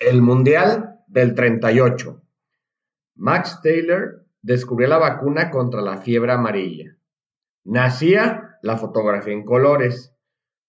[0.00, 2.22] El Mundial del 38.
[3.16, 6.96] Max Taylor descubrió la vacuna contra la fiebre amarilla.
[7.64, 10.16] Nacía la fotografía en colores.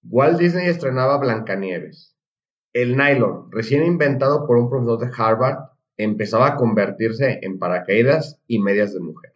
[0.04, 2.18] Walt Disney estrenaba Blancanieves.
[2.74, 5.60] El nylon, recién inventado por un profesor de Harvard,
[5.96, 9.34] empezaba a convertirse en paracaídas y medias de mujer.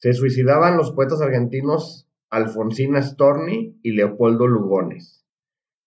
[0.00, 5.21] Se suicidaban los poetas argentinos Alfonsina Storni y Leopoldo Lugones.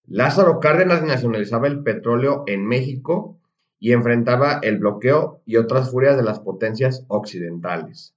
[0.08, 3.40] Lázaro Cárdenas nacionalizaba el petróleo en México
[3.80, 8.16] y enfrentaba el bloqueo y otras furias de las potencias occidentales.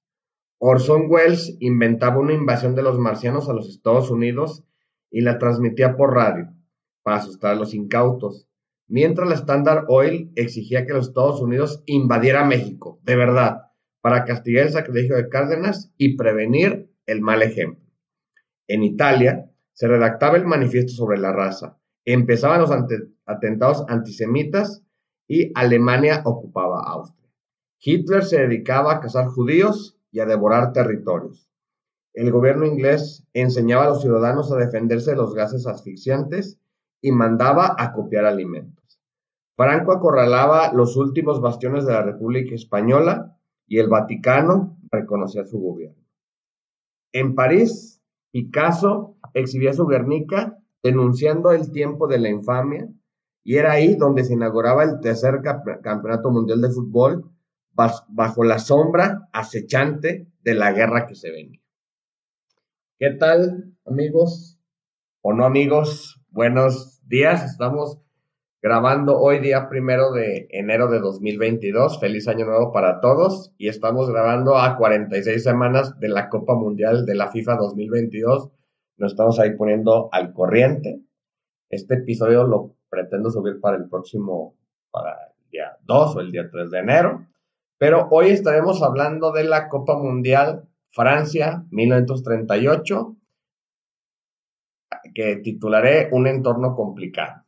[0.58, 4.64] Orson Welles inventaba una invasión de los marcianos a los Estados Unidos
[5.10, 6.52] y la transmitía por radio
[7.02, 8.46] para asustar a los incautos,
[8.86, 13.62] mientras la Standard Oil exigía que los Estados Unidos invadiera México, de verdad,
[14.02, 17.88] para castigar el sacrilegio de Cárdenas y prevenir el mal ejemplo.
[18.66, 21.77] En Italia se redactaba el manifiesto sobre la raza,
[22.12, 22.70] empezaban los
[23.26, 24.82] atentados antisemitas
[25.26, 27.28] y Alemania ocupaba Austria.
[27.80, 31.50] Hitler se dedicaba a cazar judíos y a devorar territorios.
[32.14, 36.58] El gobierno inglés enseñaba a los ciudadanos a defenderse de los gases asfixiantes
[37.02, 39.00] y mandaba a copiar alimentos.
[39.54, 46.02] Franco acorralaba los últimos bastiones de la República Española y el Vaticano reconocía su gobierno.
[47.12, 52.88] En París, Picasso exhibía su Guernica denunciando el tiempo de la infamia,
[53.44, 55.40] y era ahí donde se inauguraba el tercer
[55.82, 57.30] campeonato mundial de fútbol
[57.72, 61.60] bajo la sombra acechante de la guerra que se venía.
[62.98, 64.58] ¿Qué tal, amigos?
[65.22, 67.44] O no amigos, buenos días.
[67.44, 67.98] Estamos
[68.60, 72.00] grabando hoy día primero de enero de 2022.
[72.00, 73.54] Feliz año nuevo para todos.
[73.56, 78.50] Y estamos grabando a 46 semanas de la Copa Mundial de la FIFA 2022
[78.98, 81.00] nos estamos ahí poniendo al corriente.
[81.70, 84.56] Este episodio lo pretendo subir para el próximo,
[84.90, 87.26] para el día 2 o el día 3 de enero.
[87.78, 93.16] Pero hoy estaremos hablando de la Copa Mundial Francia 1938,
[95.14, 97.44] que titularé Un entorno complicado,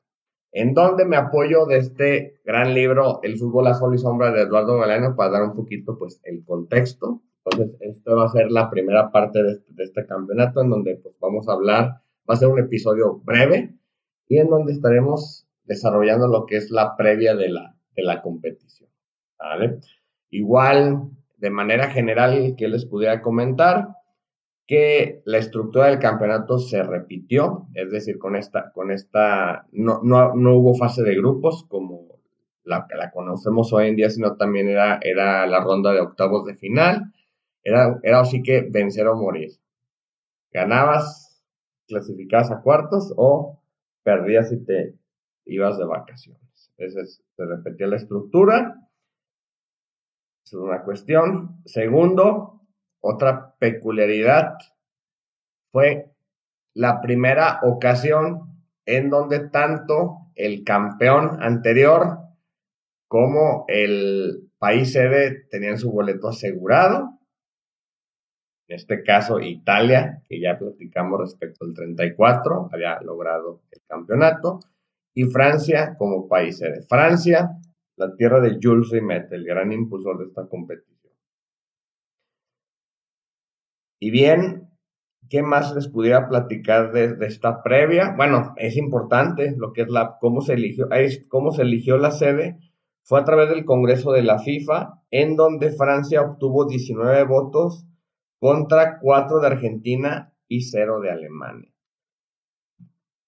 [0.52, 4.42] en donde me apoyo de este gran libro, El fútbol a sol y sombra de
[4.42, 8.70] Eduardo Galeano, para dar un poquito pues el contexto entonces, esto va a ser la
[8.70, 12.48] primera parte de este, este, campeonato en donde pues, vamos a hablar, va a ser
[12.48, 13.74] un episodio breve
[14.28, 18.90] y en donde estaremos desarrollando lo que es la previa de la, de la competición.
[19.38, 19.80] ¿vale?
[20.30, 23.88] Igual, de manera general, que les pudiera comentar
[24.66, 30.34] que la estructura del campeonato se repitió, es decir, con esta, con esta, no, no,
[30.36, 32.20] no hubo fase de grupos como
[32.62, 36.54] la, la conocemos hoy en día, sino también era, era la ronda de octavos de
[36.54, 37.12] final
[37.62, 39.50] era, era así que vencer o morir.
[40.52, 41.42] Ganabas,
[41.86, 43.62] clasificabas a cuartos o
[44.02, 44.94] perdías y te
[45.44, 46.72] ibas de vacaciones.
[46.76, 48.76] Esa se repetía la estructura.
[50.44, 51.60] es una cuestión.
[51.66, 52.62] Segundo,
[53.00, 54.54] otra peculiaridad
[55.70, 56.10] fue
[56.74, 62.18] la primera ocasión en donde tanto el campeón anterior
[63.08, 67.19] como el país sede tenían su boleto asegurado
[68.70, 74.60] en este caso, Italia, que ya platicamos respecto al 34, había logrado el campeonato.
[75.12, 77.50] Y Francia como país de Francia,
[77.96, 81.12] la tierra de Jules Rimet, el gran impulsor de esta competición.
[83.98, 84.68] Y bien,
[85.28, 88.14] ¿qué más les pudiera platicar de, esta previa?
[88.16, 90.88] Bueno, es importante lo que es la, cómo se eligió,
[91.26, 92.56] cómo se eligió la sede.
[93.02, 97.88] Fue a través del Congreso de la FIFA, en donde Francia obtuvo 19 votos
[98.40, 101.70] contra 4 de Argentina y 0 de Alemania.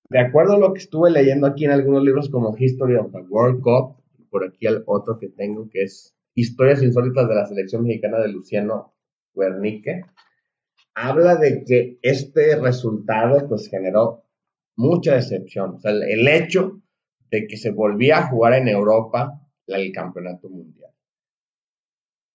[0.08, 3.20] De acuerdo a lo que estuve leyendo aquí en algunos libros como History of the
[3.20, 7.82] World Cup, por aquí el otro que tengo que es Historias insólitas de la selección
[7.82, 8.94] mexicana de Luciano
[9.34, 10.06] Guernique,
[10.94, 14.24] habla de que este resultado pues generó
[14.76, 15.74] mucha decepción.
[15.74, 16.80] O sea, el hecho
[17.30, 20.91] de que se volvía a jugar en Europa el campeonato mundial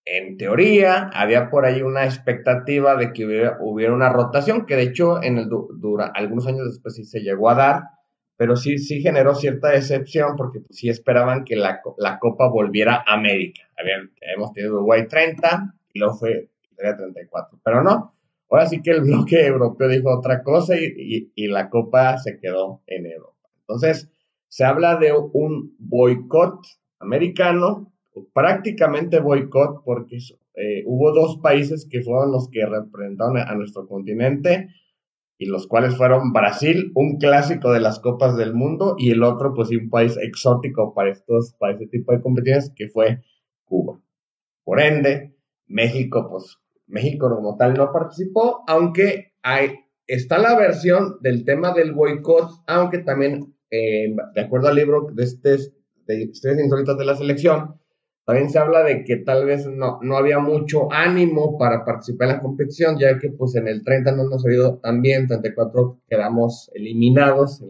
[0.09, 5.21] en teoría, había por ahí una expectativa de que hubiera, una rotación, que de hecho
[5.21, 7.83] en el dura, algunos años después sí se llegó a dar,
[8.37, 11.81] pero sí, sí generó cierta decepción porque sí esperaban que la,
[12.19, 13.61] Copa volviera a América.
[13.77, 18.13] habíamos tenido Uruguay 30 y luego fue Italia 34, pero no.
[18.49, 22.81] Ahora sí que el bloque europeo dijo otra cosa y, y la Copa se quedó
[22.87, 23.49] en Europa.
[23.61, 24.09] Entonces,
[24.47, 26.61] se habla de un boicot
[26.99, 27.91] americano
[28.33, 30.17] prácticamente boicot porque
[30.55, 34.69] eh, hubo dos países que fueron los que representaron a nuestro continente,
[35.37, 39.53] y los cuales fueron Brasil, un clásico de las Copas del Mundo, y el otro,
[39.53, 43.21] pues un país exótico para, estos, para este tipo de competiciones, que fue
[43.65, 44.01] Cuba.
[44.63, 45.35] Por ende,
[45.67, 49.33] México, pues México como tal no participó, aunque
[50.07, 55.23] está la versión del tema del boicot, aunque también, eh, de acuerdo al libro de,
[55.23, 55.57] este,
[56.07, 57.79] de Historias Insólitas de la Selección,
[58.27, 62.35] también se habla de que tal vez no, no había mucho ánimo para participar en
[62.35, 66.01] la competición, ya que pues en el 30 no nos ha ido tan bien, 34
[66.09, 67.63] quedamos eliminados,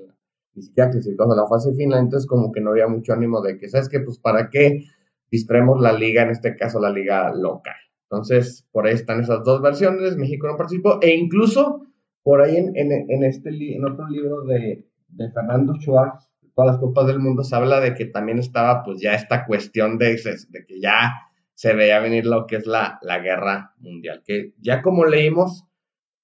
[0.56, 3.60] ni siquiera clasificamos a la fase final, entonces como que no había mucho ánimo de
[3.60, 4.00] que, ¿sabes qué?
[4.00, 4.86] Pues para qué
[5.30, 7.76] distraemos la liga, en este caso la liga local.
[8.10, 11.86] Entonces, por ahí están esas dos versiones, México no participó, e incluso
[12.24, 16.28] por ahí en, en, este, en otro libro de, de Fernando Schwartz,
[16.58, 20.00] todas las copas del mundo, se habla de que también estaba pues ya esta cuestión
[20.00, 20.20] de,
[20.68, 21.14] que ya
[21.54, 25.66] se veía venir lo que es la, la guerra mundial, que ya como leímos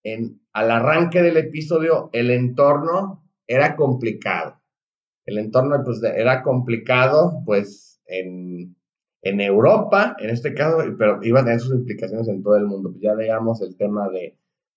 [0.01, 4.59] en, al arranque del episodio, el entorno era complicado.
[5.27, 8.75] El entorno pues, era complicado pues en,
[9.21, 12.91] en Europa, en este caso, pero iba a tener sus implicaciones en todo el mundo.
[12.99, 14.35] Ya veíamos el tema de,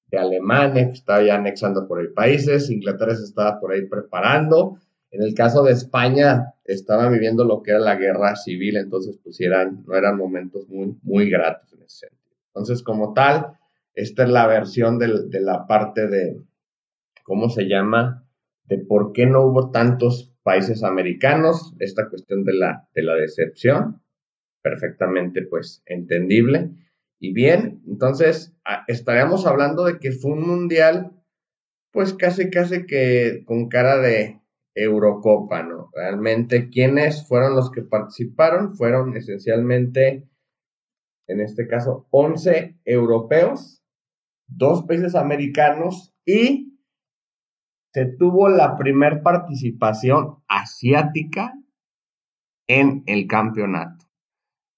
[0.09, 4.79] de Alemania, que estaba ya anexando por ahí países, Inglaterra se estaba por ahí preparando,
[5.11, 9.39] en el caso de España, estaba viviendo lo que era la guerra civil, entonces pues
[9.87, 12.37] no eran momentos muy, muy gratos en ese sentido.
[12.49, 13.59] Entonces, como tal,
[13.95, 15.09] esta es la versión de,
[15.41, 16.43] la parte de,
[17.23, 18.27] ¿cómo se llama?
[18.65, 24.03] De por qué no hubo tantos países americanos, esta cuestión de la, de la decepción,
[24.63, 26.71] perfectamente pues entendible.
[27.19, 28.55] Y bien, entonces
[28.89, 31.13] estaríamos hablando de que fue un mundial,
[31.93, 34.41] pues casi, casi que con cara de,
[34.77, 35.91] Eurocopa, ¿no?
[35.95, 38.77] Realmente, ¿quiénes fueron los que participaron?
[38.77, 40.29] Fueron esencialmente,
[41.27, 43.83] en este caso, 11 europeos,
[44.47, 46.79] dos países americanos y
[47.95, 51.55] se tuvo la primer participación asiática
[52.69, 54.05] en el campeonato.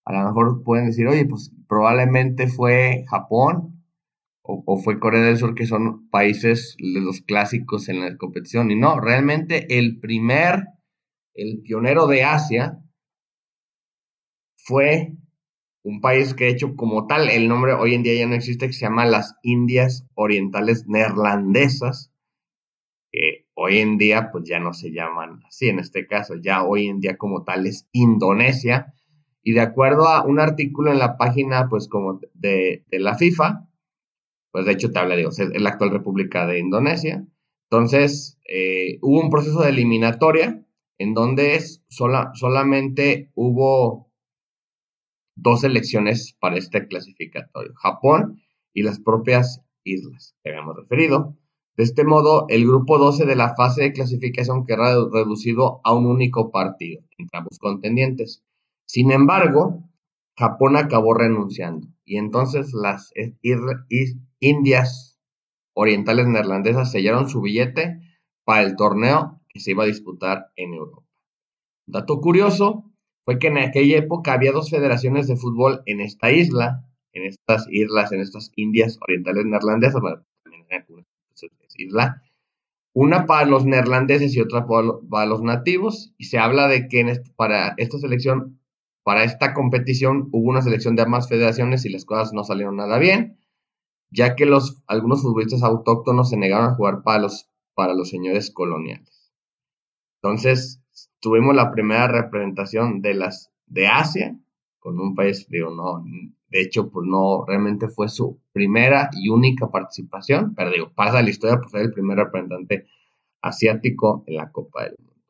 [0.06, 3.77] A lo mejor pueden decir, oye, pues probablemente fue Japón,
[4.50, 8.70] o, fue Corea del Sur, que son países de los clásicos en la competición.
[8.70, 10.64] Y no, realmente el primer,
[11.34, 12.78] el pionero de Asia
[14.56, 15.12] fue
[15.82, 18.66] un país que de hecho como tal, el nombre hoy en día ya no existe,
[18.66, 22.10] que se llama las Indias Orientales Neerlandesas,
[23.12, 26.88] que hoy en día pues ya no se llaman así, en este caso ya hoy
[26.88, 28.94] en día como tal es Indonesia,
[29.42, 33.67] y de acuerdo a un artículo en la página pues como de, de la FIFA,
[34.50, 37.26] pues de hecho te habla, digo, es la actual República de Indonesia.
[37.70, 40.64] Entonces, eh, hubo un proceso de eliminatoria
[40.98, 44.10] en donde sola, solamente hubo
[45.36, 48.42] dos elecciones para este clasificatorio, Japón
[48.72, 51.36] y las propias islas que habíamos referido.
[51.76, 56.06] De este modo, el grupo 12 de la fase de clasificación queda reducido a un
[56.06, 58.42] único partido entre ambos contendientes.
[58.84, 59.84] Sin embargo,
[60.36, 63.12] Japón acabó renunciando y entonces las
[64.40, 65.18] Indias
[65.74, 68.00] Orientales Neerlandesas sellaron su billete
[68.44, 71.06] para el torneo que se iba a disputar en Europa.
[71.86, 72.84] Dato curioso
[73.24, 77.66] fue que en aquella época había dos federaciones de fútbol en esta isla, en estas
[77.70, 80.02] islas, en estas Indias Orientales Neerlandesas,
[82.94, 87.74] una para los neerlandeses y otra para los nativos, y se habla de que para
[87.76, 88.60] esta selección
[89.04, 92.98] para esta competición hubo una selección de ambas federaciones y las cosas no salieron nada
[92.98, 93.38] bien,
[94.10, 98.50] ya que los, algunos futbolistas autóctonos se negaron a jugar para los, para los señores
[98.50, 99.32] coloniales.
[100.22, 100.82] Entonces,
[101.20, 104.36] tuvimos la primera representación de las de Asia
[104.78, 106.04] con un país, digo, no,
[106.48, 111.30] de hecho, pues no, realmente fue su primera y única participación, pero digo, pasa la
[111.30, 112.86] historia por ser el primer representante
[113.42, 115.22] asiático en la Copa del Mundo.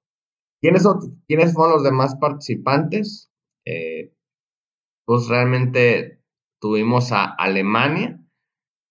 [0.61, 3.30] ¿Quiénes, son, ¿Quiénes fueron los demás participantes?
[3.64, 4.12] Eh,
[5.04, 6.20] pues realmente
[6.61, 8.20] tuvimos a Alemania,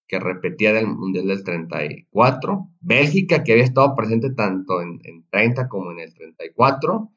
[0.08, 5.00] que repetía del Mundial del 34, Bélgica, que había estado presente tanto en,
[5.30, 7.12] 30 como en el 34,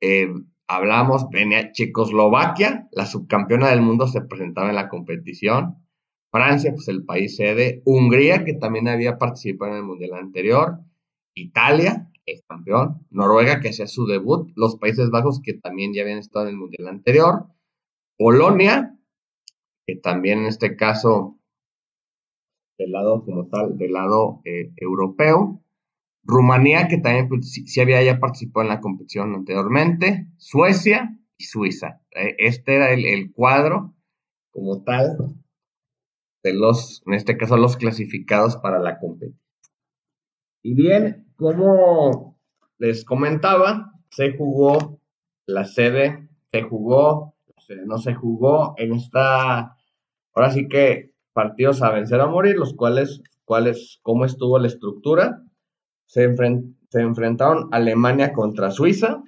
[0.00, 0.32] eh,
[0.66, 5.76] hablamos, venía Checoslovaquia, la subcampeona del mundo se presentaba en la competición,
[6.32, 10.78] Francia, pues el país sede, Hungría, que también había participado en el Mundial anterior,
[11.34, 16.18] Italia, el campeón, Noruega que hacía su debut, los Países Bajos que también ya habían
[16.18, 17.46] estado en el Mundial anterior,
[18.16, 18.98] Polonia,
[19.86, 21.38] que también en este caso
[22.78, 25.62] del lado como tal, del lado eh, europeo,
[26.24, 32.00] Rumanía, que también pues, sí, había ya participado en la competición anteriormente, Suecia y Suiza.
[32.12, 33.94] Eh, este era el, el, cuadro
[34.50, 35.16] como tal
[36.42, 39.40] de los, en este caso, los clasificados para la competición.
[40.62, 42.38] Y bien, como
[42.78, 45.00] les comentaba, se jugó
[45.46, 47.34] la sede, se jugó,
[47.86, 49.76] no se jugó en esta,
[50.34, 55.42] ahora sí que partidos a vencer a morir, los cuales, cuales cómo estuvo la estructura.
[56.06, 56.34] Se,
[56.90, 59.22] se enfrentaron Alemania contra Suiza,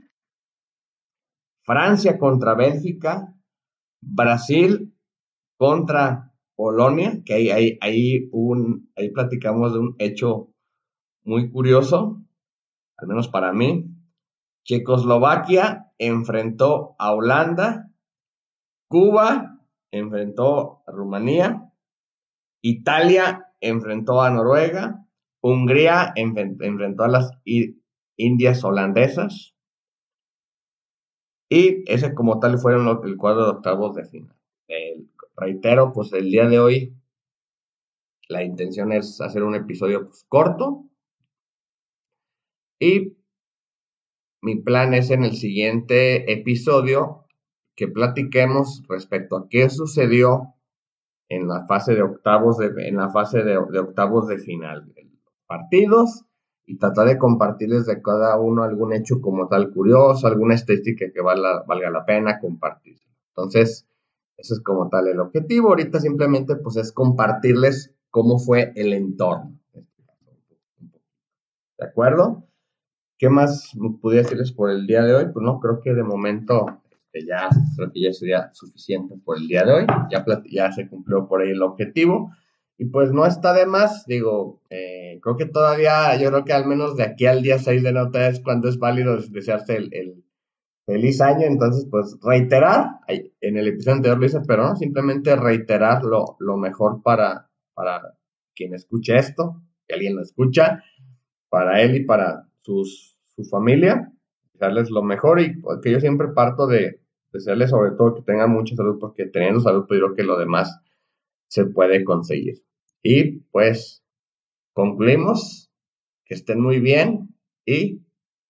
[1.62, 3.34] Francia contra Bélgica,
[4.02, 4.94] Brasil
[5.56, 10.50] contra Polonia, que ahí, ahí, ahí, un, ahí platicamos de un hecho
[11.24, 12.22] muy curioso,
[12.96, 13.90] al menos para mí.
[14.64, 17.90] Checoslovaquia enfrentó a Holanda,
[18.88, 21.63] Cuba enfrentó a Rumanía,
[22.66, 25.06] Italia enfrentó a Noruega,
[25.42, 27.30] Hungría enfrentó a las
[28.16, 29.54] Indias holandesas,
[31.50, 34.36] y ese como tal fueron el cuadro de octavos de final.
[35.36, 36.96] reitero, pues el día de hoy
[38.28, 40.88] la intención es hacer un episodio pues, corto.
[42.80, 43.18] Y
[44.40, 47.26] mi plan es en el siguiente episodio
[47.76, 50.53] que platiquemos respecto a qué sucedió
[51.28, 54.92] en la fase de octavos de, en la fase de, octavos de final.
[55.46, 56.24] Partidos
[56.66, 61.20] y tratar de compartirles de cada uno algún hecho como tal curioso, alguna estadística que
[61.20, 62.98] valga, valga la pena compartir.
[63.28, 63.86] Entonces,
[64.36, 65.68] eso es como tal el objetivo.
[65.68, 69.58] Ahorita simplemente pues es compartirles cómo fue el entorno.
[71.78, 72.44] ¿De acuerdo?
[73.18, 75.26] ¿Qué más pudiera decirles por el día de hoy?
[75.32, 76.80] Pues no, creo que de momento
[77.26, 79.86] ya, creo que ya sería suficiente por el día de hoy.
[80.10, 82.30] Ya, ya se cumplió por ahí el objetivo.
[82.76, 86.66] Y pues no está de más, digo, eh, creo que todavía, yo creo que al
[86.66, 90.24] menos de aquí al día 6 de nota es cuando es válido desearse el,
[90.86, 96.02] feliz año, entonces pues reiterar, en el episodio anterior lo hice, pero no, simplemente reiterar
[96.02, 98.18] lo, mejor para, para
[98.54, 100.82] quien escuche esto, que alguien lo escucha,
[101.48, 104.12] para él y para sus, su familia,
[104.52, 107.00] desearles lo mejor y pues, que yo siempre parto de
[107.34, 110.80] desearles sobre todo que tengan mucha salud, porque teniendo salud, pues creo que lo demás
[111.48, 112.62] se puede conseguir.
[113.02, 114.02] Y pues
[114.72, 115.70] concluimos.
[116.26, 117.36] Que estén muy bien
[117.66, 118.00] y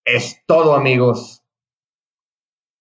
[0.05, 1.43] es todo amigos.